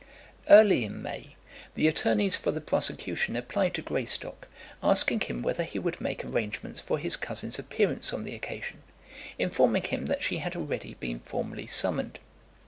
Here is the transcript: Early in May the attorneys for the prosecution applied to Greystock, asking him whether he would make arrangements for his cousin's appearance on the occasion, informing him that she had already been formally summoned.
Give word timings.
Early 0.49 0.83
in 0.83 1.03
May 1.03 1.35
the 1.75 1.87
attorneys 1.87 2.35
for 2.35 2.49
the 2.49 2.59
prosecution 2.59 3.35
applied 3.35 3.75
to 3.75 3.83
Greystock, 3.83 4.47
asking 4.81 5.19
him 5.19 5.43
whether 5.43 5.61
he 5.63 5.77
would 5.77 6.01
make 6.01 6.25
arrangements 6.25 6.81
for 6.81 6.97
his 6.97 7.15
cousin's 7.15 7.59
appearance 7.59 8.11
on 8.11 8.23
the 8.23 8.33
occasion, 8.33 8.81
informing 9.37 9.83
him 9.83 10.07
that 10.07 10.23
she 10.23 10.39
had 10.39 10.55
already 10.55 10.95
been 10.95 11.19
formally 11.19 11.67
summoned. 11.67 12.17